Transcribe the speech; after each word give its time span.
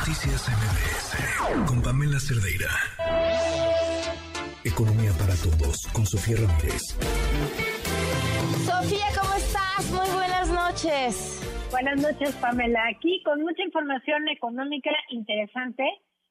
Noticias 0.00 0.48
MBS 0.48 1.68
con 1.68 1.82
Pamela 1.82 2.18
Cerdeira. 2.18 2.72
Economía 4.64 5.12
para 5.20 5.36
todos 5.36 5.76
con 5.92 6.06
Sofía 6.06 6.36
Ramírez. 6.40 6.96
Sofía, 8.64 9.08
¿cómo 9.12 9.34
estás? 9.36 9.84
Muy 9.92 10.08
buenas 10.16 10.48
noches. 10.48 11.44
Buenas 11.70 12.00
noches, 12.00 12.34
Pamela. 12.36 12.80
Aquí 12.88 13.22
con 13.24 13.42
mucha 13.42 13.62
información 13.62 14.26
económica 14.28 14.88
interesante, 15.10 15.84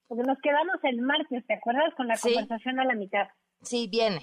porque 0.08 0.24
nos 0.24 0.40
quedamos 0.42 0.78
el 0.82 1.02
martes, 1.04 1.46
¿te 1.46 1.54
acuerdas? 1.54 1.94
Con 1.96 2.08
la 2.08 2.18
conversación 2.18 2.80
a 2.80 2.86
la 2.86 2.96
mitad. 2.96 3.28
Sí, 3.62 3.88
viene. 3.88 4.22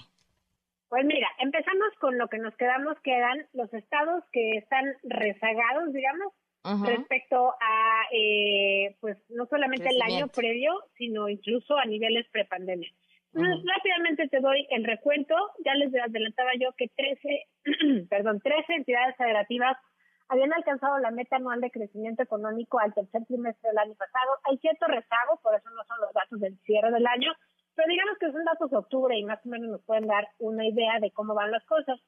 Pues 0.89 1.05
mira, 1.05 1.29
empezamos 1.39 1.95
con 2.01 2.19
lo 2.19 2.27
que 2.27 2.39
nos 2.39 2.57
quedamos, 2.57 2.99
que 3.05 3.15
eran 3.15 3.47
los 3.53 3.73
estados 3.73 4.25
que 4.33 4.59
están 4.59 4.87
rezagados, 5.05 5.93
digamos, 5.93 6.33
respecto 6.85 7.55
a, 7.61 8.03
eh, 8.13 8.97
pues, 9.01 9.17
no 9.29 9.47
solamente 9.47 9.89
el 9.89 10.03
año 10.03 10.29
previo, 10.29 10.73
sino 10.97 11.29
incluso 11.29 11.77
a 11.77 11.85
niveles 11.85 12.27
prepandemia. 12.31 12.91
Entonces, 13.33 13.65
rápidamente 13.67 14.29
te 14.29 14.41
doy 14.41 14.67
el 14.71 14.85
recuento. 14.85 15.35
Ya 15.65 15.75
les 15.75 15.95
adelantaba 15.95 16.51
yo 16.59 16.73
que 16.77 16.89
13, 16.89 18.07
perdón, 18.09 18.41
13 18.41 18.73
entidades 18.73 19.17
federativas 19.17 19.77
habían 20.29 20.53
alcanzado 20.53 20.99
la 20.99 21.11
meta 21.11 21.37
anual 21.37 21.61
de 21.61 21.71
crecimiento 21.71 22.23
económico 22.23 22.79
al 22.79 22.95
tercer 22.95 23.25
trimestre 23.27 23.69
del 23.69 23.79
año 23.79 23.95
pasado. 23.95 24.33
Hay 24.45 24.59
cierto 24.59 24.87
rezago, 24.87 25.39
por 25.43 25.55
eso 25.55 25.71
no 25.71 25.85
son 25.85 26.01
los 26.01 26.13
datos 26.13 26.41
del 26.41 26.59
cierre 26.65 26.91
del 26.91 27.07
año, 27.07 27.33
pero 27.75 27.89
digamos 27.89 28.19
que 28.19 28.33
son 28.33 28.45
datos 28.45 28.71
de 28.71 28.77
octubre 28.77 29.17
y 29.17 29.25
más 29.25 29.45
o 29.45 29.49
menos 29.49 29.69
nos 29.69 29.83
pueden 29.83 30.07
dar 30.07 30.27
una 30.39 30.67
idea 30.67 30.99
de 31.01 31.11
cómo 31.13 31.35
van 31.35 31.53
las 31.53 31.65
cosas. 31.67 32.01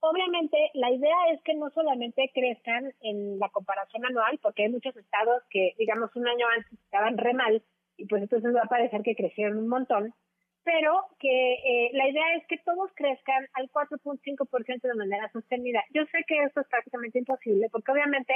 Obviamente, 0.00 0.56
la 0.74 0.90
idea 0.92 1.16
es 1.32 1.42
que 1.42 1.54
no 1.54 1.70
solamente 1.70 2.30
crezcan 2.32 2.92
en 3.00 3.38
la 3.38 3.48
comparación 3.48 4.04
anual, 4.06 4.38
porque 4.40 4.62
hay 4.64 4.68
muchos 4.68 4.96
estados 4.96 5.42
que, 5.50 5.74
digamos, 5.76 6.14
un 6.14 6.28
año 6.28 6.46
antes 6.56 6.72
estaban 6.72 7.18
re 7.18 7.34
mal, 7.34 7.62
y 7.96 8.06
pues 8.06 8.22
entonces 8.22 8.54
va 8.54 8.62
a 8.62 8.68
parecer 8.68 9.02
que 9.02 9.16
crecieron 9.16 9.58
un 9.58 9.68
montón, 9.68 10.14
pero 10.62 11.02
que 11.18 11.54
eh, 11.54 11.90
la 11.94 12.08
idea 12.08 12.34
es 12.36 12.46
que 12.46 12.58
todos 12.58 12.90
crezcan 12.94 13.48
al 13.54 13.70
4.5% 13.70 14.80
de 14.82 14.94
manera 14.94 15.28
sostenida. 15.32 15.82
Yo 15.92 16.04
sé 16.12 16.24
que 16.28 16.44
esto 16.44 16.60
es 16.60 16.68
prácticamente 16.68 17.18
imposible, 17.18 17.68
porque 17.70 17.90
obviamente 17.90 18.34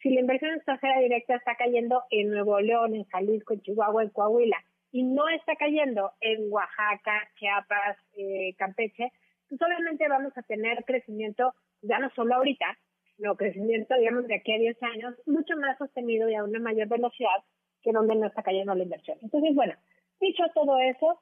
si 0.00 0.10
la 0.10 0.20
inversión 0.20 0.54
extranjera 0.54 1.00
directa 1.00 1.34
está 1.34 1.56
cayendo 1.56 2.02
en 2.10 2.30
Nuevo 2.30 2.58
León, 2.60 2.94
en 2.94 3.04
Jalisco, 3.04 3.52
en 3.52 3.62
Chihuahua, 3.62 4.02
en 4.02 4.10
Coahuila, 4.10 4.64
y 4.92 5.02
no 5.02 5.28
está 5.28 5.56
cayendo 5.56 6.12
en 6.20 6.50
Oaxaca, 6.50 7.28
Chiapas, 7.36 7.96
eh, 8.16 8.54
Campeche, 8.56 9.12
pues 9.58 9.60
obviamente 9.60 10.08
vamos 10.08 10.32
a 10.36 10.42
tener 10.42 10.82
crecimiento, 10.84 11.52
ya 11.82 11.98
no 11.98 12.08
solo 12.14 12.36
ahorita, 12.36 12.78
sino 13.16 13.36
crecimiento, 13.36 13.94
digamos, 13.98 14.26
de 14.26 14.36
aquí 14.36 14.52
a 14.52 14.58
10 14.58 14.82
años, 14.82 15.14
mucho 15.26 15.56
más 15.58 15.76
sostenido 15.76 16.26
y 16.30 16.34
a 16.34 16.44
una 16.44 16.58
mayor 16.58 16.88
velocidad 16.88 17.44
que 17.82 17.92
donde 17.92 18.14
no 18.14 18.26
está 18.26 18.42
cayendo 18.42 18.74
la 18.74 18.84
inversión. 18.84 19.18
Entonces, 19.20 19.54
bueno, 19.54 19.74
dicho 20.20 20.42
todo 20.54 20.78
eso, 20.80 21.20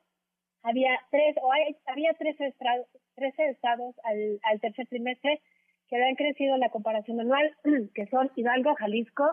había 0.62 0.90
tres, 1.10 1.36
o 1.42 1.52
hay, 1.52 1.76
había 1.86 2.12
tres, 2.14 2.40
estados, 2.40 2.86
estados 3.16 3.96
al, 4.04 4.38
al 4.44 4.60
tercer 4.60 4.86
trimestre 4.86 5.40
que 5.88 5.96
habían 5.96 6.14
crecido 6.14 6.56
la 6.56 6.70
comparación 6.70 7.18
anual, 7.20 7.52
que 7.94 8.06
son 8.06 8.30
Hidalgo, 8.36 8.76
Jalisco, 8.76 9.24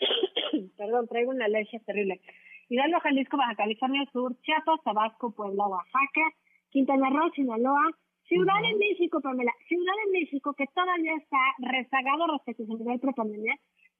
perdón, 0.78 1.06
traigo 1.08 1.32
una 1.32 1.44
alergia 1.44 1.80
terrible, 1.80 2.22
Hidalgo, 2.70 3.00
Jalisco, 3.00 3.36
Baja 3.36 3.56
California 3.56 4.08
Sur, 4.10 4.40
Chiapas, 4.40 4.80
Tabasco, 4.84 5.32
Puebla, 5.32 5.66
Oaxaca, 5.66 6.32
Quintana 6.70 7.10
Roo, 7.10 7.30
Sinaloa, 7.34 7.90
Ciudad 8.28 8.60
de 8.62 8.76
México, 8.76 9.20
Pamela, 9.20 9.52
Ciudad 9.68 9.94
de 10.04 10.20
México, 10.20 10.54
que 10.54 10.66
todavía 10.74 11.14
está 11.14 11.38
rezagado 11.58 12.26
respecto 12.26 12.64
a 12.64 12.66
su 12.66 12.76
nivel 12.76 12.98
prepandemia, 12.98 13.56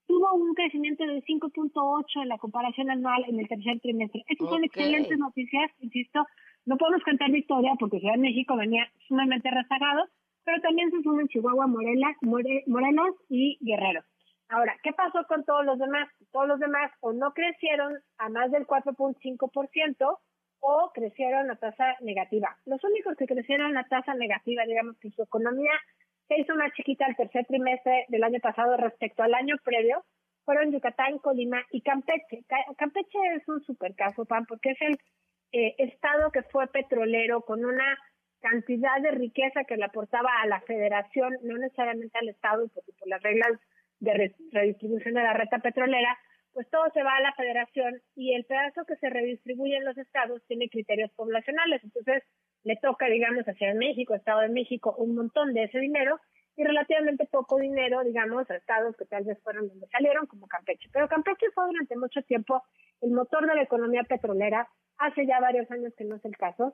tuvo 0.07 0.35
un 0.35 0.55
crecimiento 0.55 1.05
de 1.05 1.23
5.8 1.23 2.23
en 2.23 2.29
la 2.29 2.39
comparación 2.39 2.91
anual 2.91 3.25
en 3.29 3.39
el 3.39 3.49
tercer 3.49 3.81
trimestre. 3.81 4.25
Estas 4.29 4.49
son 4.49 4.65
excelentes 4.65 5.19
noticias, 5.19 5.71
insisto, 5.81 6.27
no 6.65 6.77
podemos 6.77 7.03
cantar 7.05 7.31
victoria 7.31 7.73
porque 7.79 8.01
Ciudad 8.01 8.15
de 8.15 8.21
México 8.21 8.57
venía 8.57 8.91
sumamente 9.07 9.51
rezagado, 9.51 10.09
pero 10.45 10.61
también 10.61 10.91
se 10.91 11.03
suman 11.03 11.29
Chihuahua, 11.29 11.67
Morelos, 11.67 12.17
Morelos 12.23 13.17
y 13.29 13.59
Guerrero. 13.61 14.03
Ahora, 14.49 14.77
¿qué 14.83 14.93
pasó 14.93 15.25
con 15.29 15.45
todos 15.45 15.65
los 15.65 15.79
demás? 15.79 16.09
Todos 16.33 16.47
los 16.47 16.61
demás 16.61 16.93
o 17.01 17.13
no 17.13 17.33
crecieron 17.33 17.95
a 18.19 18.29
más 18.29 18.51
del 18.53 18.67
4.5%, 18.67 20.19
o 20.61 20.91
crecieron 20.95 21.51
a 21.51 21.57
tasa 21.57 21.97
negativa. 22.01 22.57
Los 22.65 22.83
únicos 22.85 23.17
que 23.17 23.27
crecieron 23.27 23.77
a 23.77 23.85
tasa 23.85 24.15
negativa, 24.15 24.65
digamos 24.65 24.97
que 24.99 25.11
su 25.11 25.23
economía 25.23 25.73
se 26.29 26.41
hizo 26.41 26.55
más 26.57 26.73
chiquita 26.73 27.07
el 27.07 27.17
tercer 27.17 27.47
trimestre 27.47 28.07
del 28.09 28.25
año 28.25 28.41
pasado 28.41 28.77
respecto 28.77 29.23
al 29.23 29.35
año 29.35 29.57
previo, 29.63 30.05
fueron 30.45 30.73
Yucatán, 30.73 31.19
Colima 31.19 31.63
y 31.71 31.83
Campeche. 31.83 32.45
Campeche 32.79 33.19
es 33.37 33.49
un 33.49 33.61
super 33.63 33.95
caso, 33.95 34.25
Pan, 34.25 34.47
porque 34.47 34.71
es 34.71 34.81
el 34.81 34.99
eh, 35.53 35.75
estado 35.79 36.31
que 36.31 36.43
fue 36.43 36.67
petrolero 36.69 37.43
con 37.43 37.65
una 37.65 37.99
cantidad 38.41 39.01
de 39.03 39.11
riqueza 39.11 39.65
que 39.65 39.77
le 39.77 39.85
aportaba 39.85 40.31
a 40.41 40.47
la 40.47 40.61
federación, 40.61 41.35
no 41.43 41.59
necesariamente 41.59 42.19
al 42.19 42.29
estado, 42.29 42.69
porque 42.69 42.93
por 42.99 43.09
las 43.09 43.23
reglas 43.23 43.53
de 43.99 44.33
redistribución 44.53 45.15
de 45.15 45.23
la 45.23 45.33
reta 45.33 45.59
petrolera, 45.59 46.17
pues 46.57 46.71
todo 46.71 46.89
se 46.95 47.03
va 47.03 47.15
a 47.15 47.21
la 47.21 47.35
federación 47.35 48.01
y 48.15 48.33
el 48.33 48.47
pedazo 48.47 48.87
que 48.87 48.97
se 48.97 49.11
redistribuye 49.11 49.77
en 49.77 49.85
los 49.85 49.99
estados 49.99 50.41
tiene 50.49 50.71
criterios 50.71 51.11
poblacionales. 51.13 51.85
Entonces, 51.85 52.23
le 52.65 52.77
toca, 52.77 53.09
digamos, 53.09 53.47
a 53.47 53.53
Ciudad 53.53 53.75
de 53.75 53.79
México, 53.79 54.15
Estado 54.15 54.41
de 54.41 54.49
México, 54.49 54.95
un 54.97 55.15
montón 55.15 55.53
de 55.53 55.65
ese 55.65 55.79
dinero 55.79 56.19
y 56.57 56.65
relativamente 56.65 57.27
poco 57.27 57.59
dinero, 57.59 58.03
digamos, 58.05 58.51
a 58.51 58.57
estados 58.57 58.97
que 58.97 59.05
tal 59.05 59.25
vez 59.25 59.39
fueron 59.43 59.69
donde 59.69 59.87
salieron, 59.89 60.25
como 60.25 60.47
Campeche. 60.47 60.89
Pero 60.95 61.09
Campeche 61.09 61.45
fue 61.55 61.67
durante 61.67 61.95
mucho 61.95 62.23
tiempo 62.23 62.63
el 63.03 63.11
motor 63.11 63.47
de 63.47 63.55
la 63.55 63.63
economía 63.63 64.05
petrolera. 64.05 64.67
Hace 64.97 65.27
ya 65.27 65.39
varios 65.41 65.71
años 65.71 65.93
que 65.95 66.05
no 66.05 66.17
es 66.17 66.25
el 66.25 66.39
caso. 66.39 66.73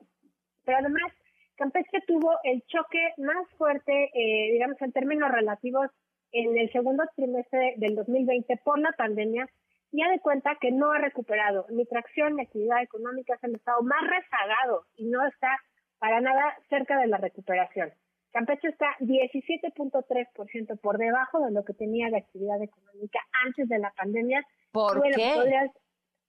Pero 0.63 0.77
además, 0.77 1.11
Campeche 1.57 1.99
tuvo 2.07 2.39
el 2.45 2.63
choque 2.67 3.15
más 3.17 3.49
fuerte, 3.57 4.11
eh, 4.13 4.53
digamos, 4.53 4.81
en 4.81 4.93
términos 4.93 5.29
relativos 5.29 5.91
en 6.31 6.57
el 6.57 6.71
segundo 6.71 7.03
trimestre 7.17 7.73
del 7.75 7.95
2020 7.95 8.61
por 8.63 8.79
la 8.79 8.93
pandemia 8.93 9.49
ya 9.93 10.09
de 10.09 10.19
cuenta 10.19 10.57
que 10.59 10.71
no 10.71 10.91
ha 10.91 10.97
recuperado 10.97 11.65
ni 11.69 11.85
tracción 11.85 12.35
ni 12.35 12.41
actividad 12.41 12.81
económica, 12.81 13.37
se 13.37 13.47
han 13.47 13.55
estado 13.55 13.81
más 13.83 14.01
rezagado 14.01 14.85
y 14.95 15.05
no 15.05 15.25
está 15.25 15.55
para 15.99 16.19
nada 16.19 16.57
cerca 16.69 16.99
de 16.99 17.07
la 17.07 17.17
recuperación. 17.17 17.93
Campeche 18.31 18.67
está 18.67 18.87
17.3% 18.99 20.79
por 20.81 20.97
debajo 20.97 21.39
de 21.45 21.51
lo 21.51 21.63
que 21.63 21.73
tenía 21.73 22.09
de 22.09 22.17
actividad 22.17 22.61
económica 22.61 23.19
antes 23.45 23.69
de 23.69 23.77
la 23.77 23.91
pandemia. 23.91 24.43
¿Por 24.71 25.01
qué? 25.03 25.69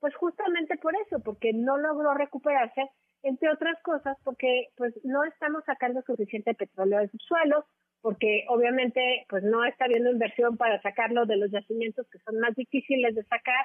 pues 0.00 0.14
justamente 0.16 0.76
por 0.76 0.94
eso, 0.96 1.20
porque 1.20 1.54
no 1.54 1.78
logró 1.78 2.12
recuperarse, 2.12 2.90
entre 3.22 3.50
otras 3.50 3.80
cosas, 3.82 4.18
porque 4.22 4.66
pues 4.76 4.92
no 5.02 5.24
estamos 5.24 5.64
sacando 5.64 6.02
suficiente 6.02 6.52
petróleo 6.52 6.98
del 6.98 7.10
subsuelo, 7.10 7.64
porque 8.04 8.44
obviamente 8.48 9.24
pues 9.30 9.42
no 9.44 9.64
está 9.64 9.86
habiendo 9.86 10.10
inversión 10.10 10.58
para 10.58 10.78
sacarlo 10.82 11.24
de 11.24 11.38
los 11.38 11.50
yacimientos 11.50 12.06
que 12.10 12.18
son 12.18 12.38
más 12.38 12.54
difíciles 12.54 13.14
de 13.14 13.22
sacar. 13.22 13.64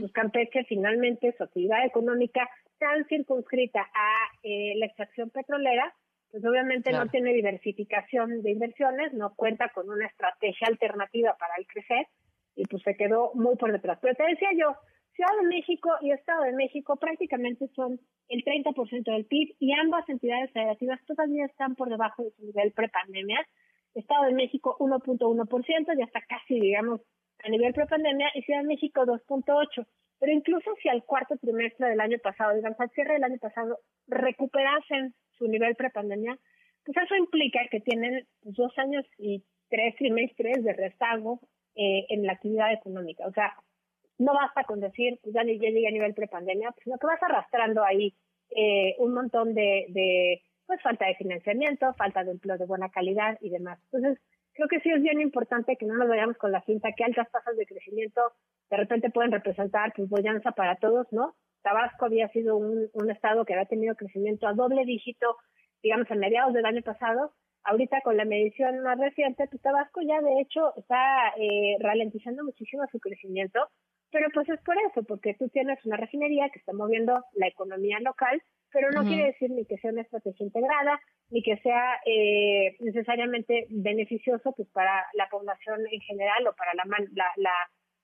Pues 0.00 0.10
Campeche 0.12 0.64
finalmente 0.64 1.34
su 1.36 1.44
actividad 1.44 1.84
económica 1.84 2.48
tan 2.78 3.04
circunscrita 3.04 3.82
a 3.82 4.30
eh, 4.42 4.72
la 4.76 4.86
extracción 4.86 5.28
petrolera, 5.28 5.92
pues 6.30 6.42
obviamente 6.46 6.90
no 6.90 7.06
tiene 7.08 7.34
diversificación 7.34 8.40
de 8.40 8.52
inversiones, 8.52 9.12
no 9.12 9.34
cuenta 9.36 9.68
con 9.68 9.90
una 9.90 10.06
estrategia 10.06 10.68
alternativa 10.68 11.36
para 11.38 11.56
el 11.58 11.66
crecer 11.66 12.06
y 12.54 12.64
pues 12.64 12.82
se 12.82 12.96
quedó 12.96 13.32
muy 13.34 13.56
por 13.56 13.72
detrás. 13.72 13.98
Pero 14.00 14.14
te 14.14 14.24
decía 14.24 14.48
yo, 14.58 14.74
Ciudad 15.16 15.32
de 15.40 15.48
México 15.48 15.90
y 16.02 16.12
Estado 16.12 16.44
de 16.44 16.52
México 16.52 16.96
prácticamente 16.96 17.68
son 17.74 17.98
el 18.28 18.44
30% 18.44 19.02
del 19.04 19.24
PIB 19.24 19.56
y 19.58 19.72
ambas 19.72 20.06
entidades 20.10 20.52
federativas 20.52 21.00
todavía 21.06 21.46
están 21.46 21.74
por 21.74 21.88
debajo 21.88 22.22
de 22.22 22.30
su 22.32 22.44
nivel 22.44 22.72
prepandemia. 22.72 23.40
Estado 23.96 24.26
de 24.26 24.34
México 24.34 24.76
1.1%, 24.78 25.98
ya 25.98 26.04
está 26.04 26.20
casi, 26.28 26.60
digamos, 26.60 27.00
a 27.42 27.48
nivel 27.48 27.72
prepandemia, 27.72 28.28
y 28.34 28.42
Ciudad 28.42 28.60
de 28.60 28.66
México 28.66 29.02
2.8%. 29.04 29.86
Pero 30.18 30.32
incluso 30.32 30.70
si 30.82 30.88
al 30.88 31.04
cuarto 31.04 31.36
trimestre 31.36 31.88
del 31.88 32.00
año 32.00 32.18
pasado, 32.22 32.54
digamos, 32.54 32.80
al 32.80 32.90
cierre 32.90 33.14
del 33.14 33.24
año 33.24 33.38
pasado, 33.38 33.78
recuperasen 34.06 35.14
su 35.32 35.46
nivel 35.46 35.74
prepandemia, 35.76 36.38
pues 36.84 36.96
eso 37.04 37.16
implica 37.16 37.60
que 37.70 37.80
tienen 37.80 38.26
dos 38.42 38.72
años 38.78 39.04
y 39.18 39.44
tres 39.68 39.94
trimestres 39.96 40.64
de 40.64 40.72
rezago 40.72 41.40
eh, 41.74 42.06
en 42.08 42.24
la 42.24 42.32
actividad 42.32 42.72
económica. 42.72 43.26
O 43.26 43.32
sea, 43.32 43.54
no 44.18 44.32
basta 44.32 44.64
con 44.64 44.80
decir, 44.80 45.18
pues 45.22 45.34
ya, 45.34 45.42
llegué 45.42 45.86
a 45.86 45.90
nivel 45.90 46.14
prepandemia, 46.14 46.74
sino 46.82 46.96
que 46.96 47.06
vas 47.06 47.22
arrastrando 47.22 47.84
ahí 47.84 48.14
eh, 48.56 48.94
un 48.98 49.12
montón 49.12 49.52
de 49.52 50.40
pues 50.66 50.80
falta 50.82 51.06
de 51.06 51.14
financiamiento, 51.14 51.94
falta 51.94 52.24
de 52.24 52.32
empleo 52.32 52.58
de 52.58 52.66
buena 52.66 52.88
calidad 52.90 53.38
y 53.40 53.50
demás. 53.50 53.78
Entonces, 53.84 54.22
creo 54.52 54.68
que 54.68 54.80
sí 54.80 54.90
es 54.90 55.02
bien 55.02 55.20
importante 55.20 55.76
que 55.76 55.86
no 55.86 55.94
nos 55.94 56.08
vayamos 56.08 56.36
con 56.36 56.52
la 56.52 56.62
cinta 56.62 56.90
que 56.96 57.04
altas 57.04 57.30
tasas 57.30 57.56
de 57.56 57.66
crecimiento 57.66 58.20
de 58.70 58.76
repente 58.76 59.10
pueden 59.10 59.32
representar 59.32 59.92
pues 59.94 60.08
bollanza 60.08 60.52
para 60.52 60.76
todos, 60.76 61.06
¿no? 61.12 61.34
Tabasco 61.62 62.06
había 62.06 62.28
sido 62.28 62.56
un, 62.56 62.88
un 62.92 63.10
estado 63.10 63.44
que 63.44 63.54
había 63.54 63.66
tenido 63.66 63.94
crecimiento 63.94 64.46
a 64.46 64.54
doble 64.54 64.84
dígito, 64.84 65.36
digamos, 65.82 66.10
a 66.10 66.14
mediados 66.14 66.52
del 66.52 66.66
año 66.66 66.82
pasado. 66.82 67.32
Ahorita 67.64 68.00
con 68.02 68.16
la 68.16 68.24
medición 68.24 68.80
más 68.82 68.98
reciente, 68.98 69.46
pues 69.48 69.62
Tabasco 69.62 70.00
ya 70.02 70.20
de 70.20 70.40
hecho 70.40 70.72
está 70.76 71.30
eh, 71.36 71.76
ralentizando 71.80 72.44
muchísimo 72.44 72.84
su 72.90 73.00
crecimiento 73.00 73.68
pero 74.10 74.28
pues 74.32 74.48
es 74.48 74.60
por 74.62 74.76
eso, 74.90 75.02
porque 75.02 75.34
tú 75.34 75.48
tienes 75.48 75.84
una 75.84 75.96
refinería 75.96 76.48
que 76.50 76.58
está 76.58 76.72
moviendo 76.72 77.24
la 77.34 77.48
economía 77.48 77.98
local, 78.00 78.42
pero 78.72 78.90
no 78.90 79.04
quiere 79.04 79.26
decir 79.26 79.50
ni 79.50 79.64
que 79.64 79.78
sea 79.78 79.92
una 79.92 80.02
estrategia 80.02 80.44
integrada, 80.44 81.00
ni 81.30 81.42
que 81.42 81.56
sea 81.58 82.00
eh, 82.04 82.76
necesariamente 82.80 83.66
beneficioso 83.70 84.52
pues 84.52 84.68
para 84.70 85.04
la 85.14 85.28
población 85.28 85.80
en 85.90 86.00
general 86.00 86.46
o 86.46 86.54
para 86.54 86.74
la, 86.74 86.84
la, 87.12 87.26
la 87.36 87.52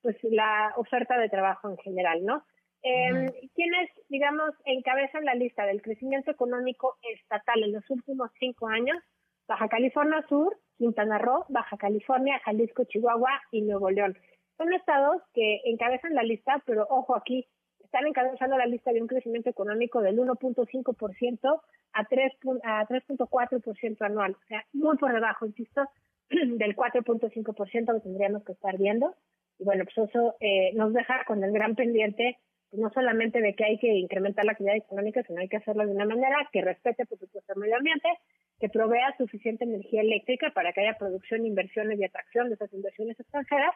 pues 0.02 0.16
la 0.22 0.72
oferta 0.76 1.18
de 1.18 1.28
trabajo 1.28 1.70
en 1.70 1.76
general, 1.78 2.24
¿no? 2.24 2.44
Eh, 2.82 3.48
¿Quiénes, 3.54 3.90
digamos, 4.08 4.50
encabezan 4.64 5.24
la 5.24 5.34
lista 5.34 5.64
del 5.64 5.82
crecimiento 5.82 6.32
económico 6.32 6.96
estatal 7.14 7.62
en 7.62 7.72
los 7.72 7.88
últimos 7.90 8.30
cinco 8.40 8.66
años? 8.66 8.98
Baja 9.46 9.68
California 9.68 10.24
Sur, 10.28 10.56
Quintana 10.78 11.18
Roo, 11.18 11.44
Baja 11.48 11.76
California, 11.76 12.40
Jalisco, 12.44 12.84
Chihuahua 12.84 13.40
y 13.52 13.62
Nuevo 13.62 13.90
León. 13.90 14.18
Son 14.56 14.72
estados 14.72 15.22
que 15.32 15.60
encabezan 15.64 16.14
la 16.14 16.24
lista, 16.24 16.60
pero 16.66 16.86
ojo 16.90 17.14
aquí, 17.14 17.46
están 17.92 18.06
encabezando 18.06 18.56
la 18.56 18.64
lista 18.64 18.90
de 18.90 19.02
un 19.02 19.06
crecimiento 19.06 19.50
económico 19.50 20.00
del 20.00 20.16
1.5% 20.16 21.60
a 21.92 22.08
3.4% 22.08 23.96
anual, 24.00 24.32
o 24.32 24.46
sea, 24.48 24.64
muy 24.72 24.96
por 24.96 25.12
debajo, 25.12 25.44
insisto, 25.44 25.82
del 26.30 26.74
4.5% 26.74 27.94
que 27.94 28.00
tendríamos 28.00 28.44
que 28.44 28.52
estar 28.52 28.78
viendo. 28.78 29.14
Y 29.58 29.64
bueno, 29.64 29.84
pues 29.84 30.08
eso 30.08 30.36
eh, 30.40 30.72
nos 30.72 30.94
deja 30.94 31.22
con 31.26 31.44
el 31.44 31.52
gran 31.52 31.74
pendiente 31.74 32.38
no 32.72 32.88
solamente 32.94 33.42
de 33.42 33.54
que 33.54 33.64
hay 33.66 33.78
que 33.78 33.92
incrementar 33.92 34.46
la 34.46 34.52
actividad 34.52 34.76
económica, 34.76 35.22
sino 35.24 35.42
hay 35.42 35.48
que 35.48 35.58
hacerlo 35.58 35.84
de 35.84 35.92
una 35.92 36.06
manera 36.06 36.48
que 36.50 36.62
respete, 36.62 37.04
por 37.04 37.18
supuesto, 37.18 37.52
el 37.52 37.60
medio 37.60 37.76
ambiente, 37.76 38.08
que 38.58 38.70
provea 38.70 39.14
suficiente 39.18 39.64
energía 39.64 40.00
eléctrica 40.00 40.50
para 40.54 40.72
que 40.72 40.80
haya 40.80 40.96
producción, 40.96 41.44
inversiones 41.44 42.00
y 42.00 42.04
atracción 42.04 42.48
de 42.48 42.54
esas 42.54 42.72
inversiones 42.72 43.20
extranjeras, 43.20 43.74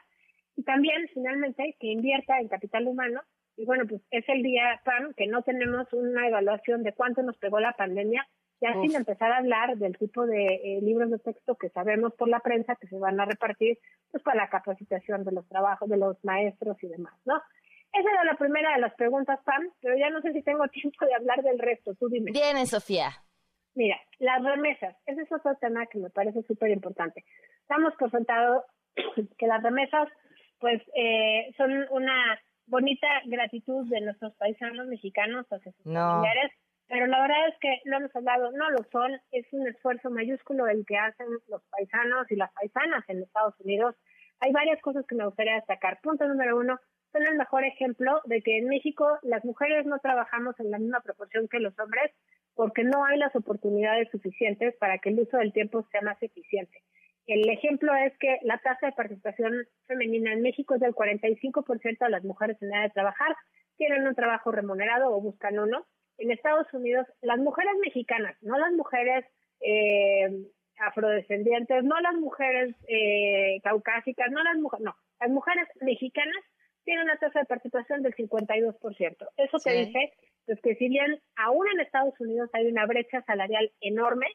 y 0.57 0.63
también, 0.63 1.07
finalmente, 1.13 1.77
que 1.79 1.89
invierta 1.89 2.41
en 2.41 2.49
capital 2.49 2.87
humano. 2.87 3.21
Y 3.57 3.65
bueno, 3.65 3.85
pues 3.89 4.03
es 4.11 4.29
el 4.29 4.43
día, 4.43 4.81
PAN, 4.85 5.15
que 5.17 5.27
no 5.27 5.43
tenemos 5.43 5.91
una 5.93 6.29
evaluación 6.29 6.83
de 6.83 6.93
cuánto 6.93 7.23
nos 7.23 7.39
pegó 7.39 7.59
la 7.59 7.73
pandemia, 7.73 8.27
ya 8.61 8.73
sin 8.81 8.95
empezar 8.95 9.33
a 9.33 9.39
hablar 9.39 9.77
del 9.77 9.97
tipo 9.99 10.27
de 10.27 10.47
eh, 10.47 10.81
libros 10.83 11.11
de 11.11 11.19
texto 11.19 11.57
que 11.57 11.69
sabemos 11.71 12.15
por 12.15 12.29
la 12.29 12.41
prensa 12.41 12.77
que 12.77 12.87
se 12.87 12.99
van 12.99 13.21
a 13.21 13.27
repartir 13.27 13.79
pues 14.11 14.23
para 14.23 14.45
la 14.45 14.49
capacitación 14.49 15.25
de 15.25 15.33
los 15.33 15.47
trabajos 15.49 15.89
de 15.89 15.97
los 15.97 16.23
maestros 16.25 16.83
y 16.83 16.89
demás, 16.89 17.15
¿no? 17.25 17.41
Esa 17.93 18.11
era 18.11 18.25
la 18.25 18.37
primera 18.37 18.75
de 18.75 18.81
las 18.81 18.95
preguntas, 18.95 19.41
Pam, 19.45 19.71
pero 19.81 19.97
ya 19.97 20.11
no 20.11 20.21
sé 20.21 20.33
si 20.33 20.43
tengo 20.43 20.67
tiempo 20.73 21.07
de 21.07 21.15
hablar 21.15 21.43
del 21.43 21.59
resto. 21.59 21.95
Tú 21.95 22.09
dime. 22.09 22.33
Viene, 22.33 22.67
Sofía. 22.67 23.11
Mira, 23.75 23.97
las 24.19 24.43
remesas. 24.43 24.97
Ese 25.07 25.23
es 25.23 25.33
otro 25.33 25.55
tema 25.57 25.87
que 25.87 25.99
me 25.99 26.11
parece 26.11 26.43
súper 26.43 26.71
importante. 26.71 27.25
Estamos 27.61 27.95
por 27.99 28.11
sentado 28.11 28.65
que 29.39 29.47
las 29.47 29.63
remesas, 29.63 30.09
pues, 30.59 30.83
eh, 30.95 31.53
son 31.57 31.87
una 31.91 32.41
bonita 32.67 33.07
gratitud 33.27 33.89
de 33.89 34.01
nuestros 34.01 34.35
paisanos 34.35 34.87
mexicanos 34.87 35.47
hacia 35.51 35.73
sus 35.73 35.85
familiares, 35.85 36.53
pero 36.89 37.07
la 37.07 37.21
verdad 37.21 37.49
es 37.49 37.59
que 37.61 37.81
no 37.85 37.97
hemos 37.97 38.15
hablado, 38.15 38.53
no 38.53 38.71
lo 38.71 38.85
son, 38.93 39.13
es 39.33 39.47
un 39.53 39.67
esfuerzo 39.67 40.11
mayúsculo 40.11 40.69
el 40.69 40.85
que 40.87 40.97
hacen 40.97 41.27
los 41.49 41.63
paisanos 41.71 42.31
y 42.31 42.37
las 42.37 42.53
paisanas 42.53 43.05
en 43.09 43.23
Estados 43.23 43.55
Unidos. 43.61 43.97
Hay 44.41 44.53
varias 44.53 44.81
cosas 44.83 45.05
que 45.07 45.15
me 45.15 45.25
gustaría 45.25 45.55
destacar. 45.55 46.01
Punto 46.01 46.29
número 46.29 46.57
uno, 46.57 46.79
son 47.13 47.27
el 47.27 47.37
mejor 47.37 47.65
ejemplo 47.65 48.21
de 48.27 48.43
que 48.43 48.59
en 48.59 48.69
México 48.69 49.19
las 49.23 49.45
mujeres 49.45 49.87
no 49.87 49.99
trabajamos 49.99 50.59
en 50.61 50.71
la 50.71 50.79
misma 50.79 51.01
proporción 51.01 51.49
que 51.49 51.61
los 51.61 51.77
hombres 51.79 52.13
porque 52.55 52.85
no 52.85 53.05
hay 53.05 53.19
las 53.19 53.35
oportunidades 53.37 54.09
suficientes 54.11 54.75
para 54.77 54.99
que 54.99 55.11
el 55.11 55.21
uso 55.21 55.37
del 55.37 55.53
tiempo 55.53 55.87
sea 55.91 56.01
más 56.01 56.21
eficiente. 56.23 56.83
El 57.27 57.49
ejemplo 57.49 57.93
es 57.95 58.17
que 58.19 58.39
la 58.43 58.59
tasa 58.59 58.87
de 58.87 58.93
participación 58.93 59.67
femenina 59.87 60.33
en 60.33 60.43
México 60.43 60.75
es 60.75 60.81
del 60.81 60.95
45% 60.95 61.99
de 61.99 62.11
las 62.11 62.25
mujeres 62.25 62.57
en 62.63 62.73
edad 62.73 62.85
de 62.85 62.91
trabajar, 62.91 63.35
tienen 63.77 64.07
un 64.07 64.15
trabajo 64.15 64.53
remunerado 64.53 65.13
o 65.13 65.21
buscan 65.21 65.59
uno. 65.59 65.87
En 66.19 66.31
Estados 66.31 66.73
Unidos, 66.73 67.07
las 67.21 67.39
mujeres 67.39 67.73
mexicanas, 67.85 68.37
no 68.43 68.57
las 68.59 68.73
mujeres 68.73 69.25
eh, 69.61 70.47
afrodescendientes, 70.79 71.85
no 71.85 72.01
las 72.01 72.15
mujeres 72.15 72.75
eh, 72.89 73.61
caucásicas, 73.63 74.31
no 74.31 74.43
las 74.43 74.57
mujeres, 74.57 74.85
no, 74.85 74.97
las 75.21 75.31
mujeres 75.31 75.69
mexicanas 75.81 76.43
tiene 76.85 77.03
una 77.03 77.17
tasa 77.17 77.41
de 77.41 77.47
participación 77.47 78.03
del 78.03 78.15
52%. 78.15 79.29
Eso 79.37 79.59
te 79.59 79.73
dice 79.73 80.13
pues, 80.47 80.61
que 80.63 80.77
si 80.77 80.89
bien 80.89 81.21
aún 81.35 81.67
en 81.75 81.81
Estados 81.81 82.15
Unidos 82.21 82.49
hay 82.53 82.67
una 82.69 82.87
brecha 82.87 83.23
salarial 83.23 83.73
enorme, 83.81 84.27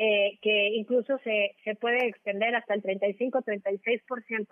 eh, 0.00 0.38
que 0.40 0.68
incluso 0.76 1.18
se, 1.24 1.56
se 1.64 1.74
puede 1.74 2.06
extender 2.06 2.54
hasta 2.54 2.74
el 2.74 2.82
35-36%, 2.82 4.46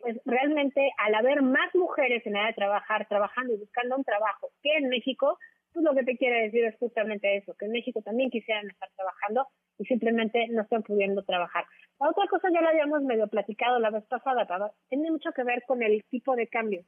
pues 0.00 0.18
realmente 0.24 0.90
al 0.98 1.14
haber 1.14 1.42
más 1.42 1.72
mujeres 1.76 2.26
en 2.26 2.34
edad 2.34 2.48
de 2.48 2.54
trabajar, 2.54 3.06
trabajando 3.06 3.54
y 3.54 3.58
buscando 3.58 3.96
un 3.96 4.02
trabajo 4.02 4.50
que 4.62 4.76
en 4.76 4.88
México, 4.88 5.38
pues 5.72 5.84
lo 5.84 5.94
que 5.94 6.02
te 6.02 6.16
quiere 6.16 6.42
decir 6.42 6.64
es 6.64 6.76
justamente 6.78 7.36
eso, 7.36 7.54
que 7.56 7.66
en 7.66 7.72
México 7.72 8.02
también 8.02 8.30
quisieran 8.30 8.68
estar 8.68 8.88
trabajando 8.96 9.46
y 9.78 9.84
simplemente 9.84 10.48
no 10.48 10.62
están 10.62 10.82
pudiendo 10.82 11.22
trabajar. 11.22 11.66
La 12.00 12.08
otra 12.08 12.26
cosa 12.28 12.48
ya 12.52 12.60
la 12.60 12.70
habíamos 12.70 13.02
medio 13.02 13.28
platicado 13.28 13.78
la 13.78 13.90
vez 13.90 14.04
pasada, 14.06 14.44
tiene 14.88 15.12
mucho 15.12 15.30
que 15.30 15.44
ver 15.44 15.62
con 15.68 15.84
el 15.84 16.02
tipo 16.10 16.34
de 16.34 16.48
cambio. 16.48 16.82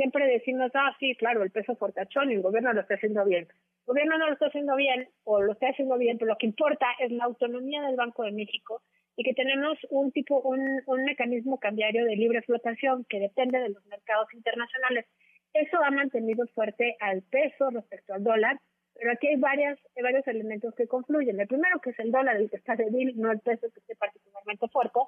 Siempre 0.00 0.26
decimos, 0.26 0.70
ah, 0.72 0.96
sí, 0.98 1.14
claro, 1.16 1.42
el 1.42 1.50
peso 1.50 1.76
fortachón 1.76 2.30
y 2.30 2.34
el 2.36 2.40
gobierno 2.40 2.72
lo 2.72 2.80
está 2.80 2.94
haciendo 2.94 3.22
bien. 3.26 3.46
El 3.50 3.84
gobierno 3.84 4.16
no 4.16 4.28
lo 4.28 4.32
está 4.32 4.46
haciendo 4.46 4.74
bien 4.74 5.10
o 5.24 5.42
lo 5.42 5.52
está 5.52 5.68
haciendo 5.68 5.98
bien, 5.98 6.16
pero 6.16 6.30
lo 6.30 6.38
que 6.38 6.46
importa 6.46 6.86
es 7.00 7.12
la 7.12 7.24
autonomía 7.24 7.82
del 7.82 7.96
Banco 7.96 8.22
de 8.22 8.32
México 8.32 8.80
y 9.14 9.24
que 9.24 9.34
tenemos 9.34 9.76
un 9.90 10.10
tipo, 10.10 10.40
un, 10.40 10.80
un 10.86 11.04
mecanismo 11.04 11.60
cambiario 11.60 12.06
de 12.06 12.16
libre 12.16 12.40
flotación 12.40 13.04
que 13.10 13.20
depende 13.20 13.58
de 13.58 13.68
los 13.68 13.84
mercados 13.88 14.32
internacionales. 14.32 15.04
Eso 15.52 15.76
ha 15.84 15.90
mantenido 15.90 16.46
fuerte 16.54 16.96
al 17.00 17.20
peso 17.20 17.68
respecto 17.68 18.14
al 18.14 18.24
dólar 18.24 18.58
pero 19.00 19.12
aquí 19.12 19.28
hay 19.28 19.36
varias, 19.36 19.78
varios 20.02 20.26
elementos 20.26 20.74
que 20.74 20.86
confluyen. 20.86 21.40
El 21.40 21.46
primero, 21.46 21.80
que 21.80 21.88
es 21.88 21.98
el 21.98 22.12
dólar, 22.12 22.36
el 22.36 22.50
que 22.50 22.56
está 22.56 22.76
débil, 22.76 23.14
no 23.16 23.32
el 23.32 23.40
peso 23.40 23.66
que 23.72 23.80
esté 23.80 23.96
particularmente 23.96 24.68
fuerte. 24.68 25.00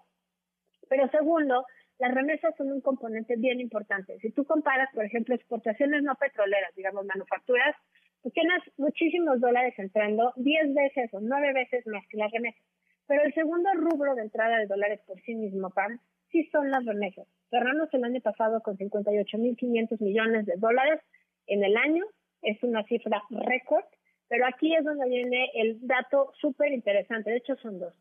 Pero 0.92 1.08
segundo, 1.08 1.64
las 1.98 2.12
remesas 2.12 2.54
son 2.58 2.70
un 2.70 2.82
componente 2.82 3.36
bien 3.38 3.60
importante. 3.60 4.18
Si 4.18 4.30
tú 4.30 4.44
comparas, 4.44 4.90
por 4.92 5.06
ejemplo, 5.06 5.34
exportaciones 5.34 6.02
no 6.02 6.14
petroleras, 6.16 6.74
digamos, 6.74 7.06
manufacturas, 7.06 7.74
pues 8.20 8.34
tienes 8.34 8.60
muchísimos 8.76 9.40
dólares 9.40 9.72
entrando, 9.78 10.34
10 10.36 10.74
veces 10.74 11.08
o 11.14 11.20
9 11.22 11.54
veces 11.54 11.86
más 11.86 12.06
que 12.08 12.18
las 12.18 12.30
remesas. 12.30 12.62
Pero 13.06 13.22
el 13.22 13.32
segundo 13.32 13.70
rubro 13.72 14.14
de 14.14 14.20
entrada 14.20 14.58
de 14.58 14.66
dólares 14.66 15.00
por 15.06 15.18
sí 15.22 15.34
mismo, 15.34 15.70
PAN, 15.70 15.98
sí 16.30 16.44
son 16.52 16.70
las 16.70 16.84
remesas. 16.84 17.26
Cerramos 17.48 17.88
el 17.94 18.04
año 18.04 18.20
pasado 18.20 18.60
con 18.60 18.76
58.500 18.76 19.98
millones 19.98 20.44
de 20.44 20.56
dólares 20.58 21.00
en 21.46 21.64
el 21.64 21.74
año 21.78 22.04
es 22.42 22.62
una 22.62 22.84
cifra 22.84 23.22
récord, 23.30 23.87
pero 24.28 24.44
aquí 24.44 24.75
es 24.75 24.84
donde 24.84 25.08
viene 25.08 25.52
el 25.54 25.78
dato 25.87 26.34
súper 26.38 26.70
interesante, 26.70 27.30
de 27.30 27.38
hecho 27.38 27.56
son 27.56 27.78
dos. 27.78 27.94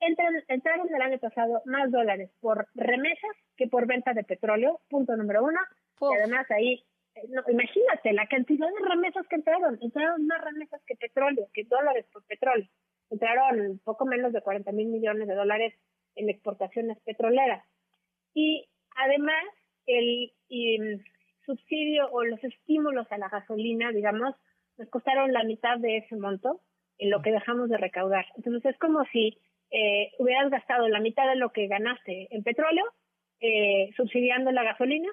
Entran, 0.00 0.34
entraron 0.48 0.88
el 0.94 1.02
año 1.02 1.18
pasado 1.18 1.62
más 1.64 1.90
dólares 1.90 2.30
por 2.40 2.68
remesas 2.74 3.30
que 3.56 3.66
por 3.66 3.86
venta 3.86 4.12
de 4.14 4.24
petróleo, 4.24 4.80
punto 4.88 5.16
número 5.16 5.42
uno, 5.42 5.58
y 6.00 6.16
además 6.16 6.48
ahí, 6.50 6.84
eh, 7.16 7.22
no, 7.30 7.42
imagínate 7.48 8.12
la 8.12 8.28
cantidad 8.28 8.68
de 8.68 8.88
remesas 8.88 9.26
que 9.26 9.36
entraron, 9.36 9.78
entraron 9.82 10.26
más 10.26 10.40
remesas 10.44 10.80
que 10.86 10.94
petróleo, 10.94 11.48
que 11.52 11.64
dólares 11.64 12.06
por 12.12 12.24
petróleo, 12.26 12.68
entraron 13.10 13.80
poco 13.84 14.06
menos 14.06 14.32
de 14.32 14.42
40 14.42 14.70
mil 14.72 14.88
millones 14.88 15.26
de 15.26 15.34
dólares 15.34 15.74
en 16.14 16.28
exportaciones 16.28 16.98
petroleras. 17.00 17.64
Y 18.34 18.68
además, 18.94 19.44
el, 19.86 20.32
y, 20.48 20.78
subsidio 21.48 22.10
o 22.12 22.24
los 22.24 22.42
estímulos 22.44 23.10
a 23.10 23.18
la 23.18 23.28
gasolina, 23.28 23.90
digamos, 23.90 24.34
nos 24.76 24.88
costaron 24.90 25.32
la 25.32 25.44
mitad 25.44 25.78
de 25.78 25.96
ese 25.96 26.14
monto 26.16 26.60
en 26.98 27.10
lo 27.10 27.22
que 27.22 27.32
dejamos 27.32 27.70
de 27.70 27.78
recaudar. 27.78 28.26
Entonces 28.36 28.66
es 28.66 28.78
como 28.78 29.04
si 29.06 29.38
eh, 29.70 30.12
hubieras 30.18 30.50
gastado 30.50 30.88
la 30.88 31.00
mitad 31.00 31.28
de 31.28 31.36
lo 31.36 31.50
que 31.50 31.66
ganaste 31.66 32.28
en 32.30 32.42
petróleo 32.42 32.84
eh, 33.40 33.90
subsidiando 33.96 34.50
la 34.50 34.64
gasolina, 34.64 35.08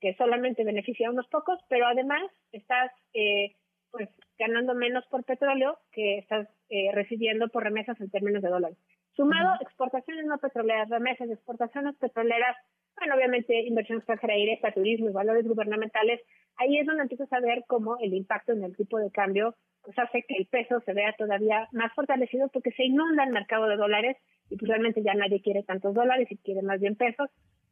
que 0.00 0.14
solamente 0.14 0.64
beneficia 0.64 1.08
a 1.08 1.12
unos 1.12 1.26
pocos, 1.28 1.58
pero 1.68 1.86
además 1.86 2.22
estás 2.52 2.90
eh, 3.14 3.56
pues 3.90 4.08
ganando 4.38 4.74
menos 4.74 5.06
por 5.06 5.24
petróleo 5.24 5.78
que 5.92 6.18
estás 6.18 6.48
eh, 6.68 6.90
recibiendo 6.92 7.48
por 7.48 7.64
remesas 7.64 8.00
en 8.00 8.10
términos 8.10 8.42
de 8.42 8.48
dólares. 8.48 8.78
Sumado, 9.16 9.56
exportaciones 9.60 10.26
no 10.26 10.38
petroleras, 10.38 10.88
remesas, 10.88 11.30
exportaciones 11.30 11.96
petroleras, 11.96 12.56
bueno, 12.96 13.14
obviamente 13.14 13.60
inversión 13.62 13.98
extranjera 13.98 14.34
directa, 14.34 14.72
turismo 14.72 15.08
y 15.08 15.12
valores 15.12 15.46
gubernamentales, 15.46 16.20
ahí 16.56 16.78
es 16.78 16.86
donde 16.86 17.02
empiezas 17.02 17.32
a 17.32 17.40
ver 17.40 17.64
cómo 17.66 17.96
el 18.00 18.14
impacto 18.14 18.52
en 18.52 18.64
el 18.64 18.76
tipo 18.76 18.98
de 18.98 19.10
cambio 19.10 19.54
pues 19.82 19.98
hace 19.98 20.24
que 20.28 20.34
el 20.36 20.46
peso 20.46 20.80
se 20.80 20.92
vea 20.92 21.14
todavía 21.16 21.66
más 21.72 21.92
fortalecido 21.94 22.48
porque 22.48 22.70
se 22.72 22.84
inunda 22.84 23.24
el 23.24 23.32
mercado 23.32 23.66
de 23.66 23.76
dólares 23.76 24.16
y 24.50 24.56
pues 24.56 24.68
realmente 24.68 25.02
ya 25.02 25.14
nadie 25.14 25.40
quiere 25.40 25.62
tantos 25.62 25.94
dólares 25.94 26.28
y 26.30 26.36
quiere 26.38 26.62
más 26.62 26.80
bien 26.80 26.96
pesos. 26.96 27.30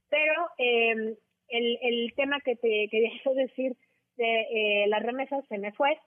Pero 0.08 0.48
eh, 0.56 1.16
el, 1.48 1.78
el 1.82 2.14
tema 2.14 2.40
que 2.40 2.56
te 2.56 2.88
quería 2.90 3.10
decir 3.34 3.76
de 4.16 4.40
eh, 4.40 4.86
las 4.88 5.02
remesas 5.02 5.44
se 5.48 5.58
me 5.58 5.72
fue, 5.72 5.98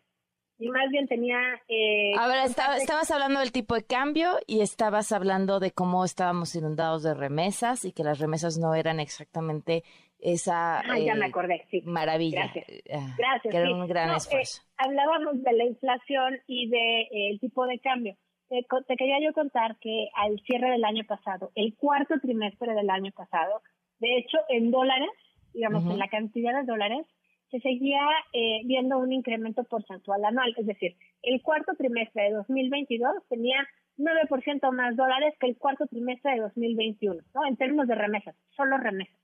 y 0.62 0.70
más 0.70 0.90
bien 0.92 1.08
tenía... 1.08 1.40
Eh, 1.68 2.14
a 2.16 2.28
ver, 2.28 2.38
estabas 2.46 3.10
hablando 3.10 3.40
del 3.40 3.52
tipo 3.52 3.74
de 3.74 3.84
cambio 3.84 4.38
y 4.46 4.62
estabas 4.62 5.12
hablando 5.12 5.60
de 5.60 5.72
cómo 5.72 6.06
estábamos 6.06 6.54
inundados 6.56 7.02
de 7.02 7.16
remesas 7.16 7.84
y 7.84 7.92
que 7.92 8.04
las 8.04 8.20
remesas 8.20 8.60
no 8.60 8.76
eran 8.76 9.00
exactamente 9.00 9.84
esa 10.20 10.82
ah, 10.82 11.00
ya 11.00 11.16
me 11.16 11.26
acordé, 11.26 11.66
sí. 11.72 11.82
maravilla. 11.84 12.44
Gracias. 12.54 12.84
Ah, 12.94 13.16
Gracias. 13.18 13.52
Que 13.52 13.58
era 13.58 13.74
un 13.74 13.88
gran 13.88 14.16
esfuerzo. 14.16 14.62
hablábamos 14.78 15.42
de 15.42 15.52
la 15.54 15.64
inflación 15.66 16.38
y 16.46 16.70
de 16.70 17.08
el 17.12 17.40
tipo 17.40 17.66
de 17.66 17.80
cambio. 17.80 18.16
te 18.50 18.96
quería 18.98 19.18
yo 19.20 19.34
contar 19.34 19.78
que 19.80 20.10
al 20.14 20.40
cierre 20.46 20.70
del 20.70 20.86
año 20.86 21.04
pasado, 21.08 21.52
el 21.56 21.76
cuarto 21.76 22.20
trimestre 22.22 22.76
del 22.76 22.92
año 22.92 23.12
pasado, 23.14 23.64
de 23.98 24.20
hecho, 24.20 24.38
en 24.50 24.70
dólares, 24.70 25.10
digamos, 25.56 25.84
en 25.86 25.98
la 25.98 26.08
cantidad 26.08 26.54
de 26.54 26.68
dólares, 26.68 27.08
se 27.52 27.60
seguía 27.60 28.02
eh, 28.34 28.62
viendo 28.66 28.98
un 28.98 29.12
incremento 29.12 29.64
porcentual 29.66 30.24
anual. 30.24 30.54
Es 30.58 30.66
decir, 30.66 30.96
el 31.22 31.42
cuarto 31.42 31.74
trimestre 31.78 32.24
de 32.24 32.32
2022 32.32 33.12
tenía 33.30 33.68
9% 33.98 34.72
más 34.72 34.96
dólares 34.96 35.36
que 35.40 35.48
el 35.48 35.58
cuarto 35.58 35.86
trimestre 35.88 36.36
de 36.36 36.42
2021, 36.42 37.22
¿no? 37.36 37.46
En 37.46 37.58
términos 37.58 37.88
de 37.88 37.96
remesas, 37.96 38.36
solo 38.56 38.78
remesas. 38.78 39.16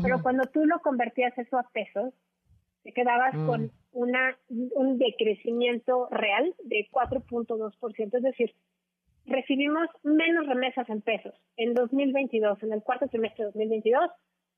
Pero 0.00 0.22
cuando 0.22 0.44
tú 0.44 0.64
lo 0.64 0.78
convertías 0.78 1.36
eso 1.36 1.58
a 1.58 1.68
pesos, 1.72 2.14
te 2.84 2.92
quedabas 2.92 3.34
mm. 3.34 3.46
con 3.46 3.72
una 3.90 4.36
un 4.48 4.96
decrecimiento 4.96 6.08
real 6.10 6.54
de 6.62 6.88
4.2%, 6.90 8.16
es 8.16 8.22
decir, 8.22 8.54
recibimos 9.26 9.88
menos 10.02 10.46
remesas 10.46 10.88
en 10.88 11.02
pesos 11.02 11.34
en 11.56 11.74
2022, 11.74 12.62
en 12.62 12.72
el 12.72 12.82
cuarto 12.82 13.08
trimestre 13.08 13.44
de 13.44 13.50
2022, 13.50 14.10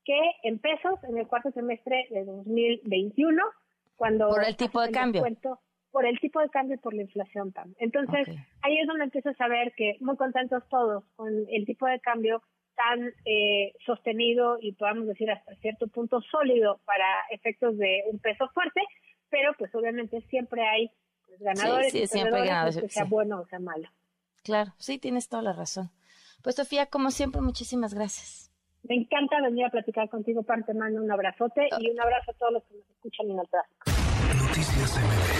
que 0.05 0.19
en 0.43 0.59
pesos 0.59 1.03
en 1.09 1.17
el 1.17 1.27
cuarto 1.27 1.51
trimestre 1.51 2.07
de 2.11 2.23
2021, 2.23 3.41
cuando... 3.95 4.29
Por 4.29 4.45
el 4.45 4.55
tipo 4.55 4.79
de 4.79 4.91
cambio. 4.91 5.23
por 5.91 6.05
el 6.05 6.19
tipo 6.19 6.39
de 6.39 6.49
cambio 6.49 6.75
y 6.75 6.79
por 6.79 6.93
la 6.93 7.01
inflación 7.01 7.51
también. 7.51 7.75
Entonces, 7.79 8.27
ahí 8.61 8.77
es 8.77 8.87
donde 8.87 9.05
empiezas 9.05 9.39
a 9.41 9.47
ver 9.47 9.73
que 9.75 9.97
muy 10.01 10.15
contentos 10.15 10.63
todos 10.69 11.03
con 11.15 11.29
el 11.49 11.65
tipo 11.65 11.87
de 11.87 11.99
cambio 11.99 12.43
tan 12.75 13.13
eh, 13.25 13.73
sostenido 13.85 14.57
y 14.61 14.73
podamos 14.73 15.07
decir 15.07 15.31
hasta 15.31 15.55
cierto 15.55 15.87
punto 15.87 16.21
sólido 16.21 16.81
para 16.85 17.05
efectos 17.31 17.77
de 17.77 18.03
un 18.11 18.19
peso 18.19 18.49
fuerte, 18.53 18.81
pero 19.29 19.53
pues 19.57 19.73
obviamente 19.73 20.21
siempre 20.29 20.67
hay 20.67 20.91
pues, 21.25 21.39
ganadores 21.39 21.91
sí, 21.91 22.05
siempre 22.07 22.45
ganadores, 22.45 22.79
pues, 22.79 22.93
sea 22.93 23.05
bueno 23.05 23.39
o 23.39 23.45
sea 23.47 23.59
malo. 23.59 23.89
Claro, 24.43 24.73
sí, 24.77 24.99
tienes 24.99 25.29
toda 25.29 25.41
la 25.41 25.53
razón. 25.53 25.89
Pues 26.43 26.57
Sofía, 26.57 26.85
como 26.85 27.09
siempre, 27.09 27.41
muchísimas 27.41 27.93
gracias. 27.93 28.51
Me 28.87 28.95
encanta 28.95 29.41
venir 29.41 29.65
a 29.65 29.69
platicar 29.69 30.09
contigo, 30.09 30.43
Pan. 30.43 30.63
Te 30.63 30.73
mando 30.73 31.01
un 31.01 31.11
abrazote 31.11 31.67
y 31.79 31.89
un 31.89 31.99
abrazo 31.99 32.31
a 32.31 32.33
todos 32.35 32.53
los 32.53 32.63
que 32.65 32.75
nos 32.75 32.89
escuchan 32.89 33.31
en 33.31 33.39
el 33.39 33.49
tráfico. 33.49 34.45
Noticias 34.47 35.34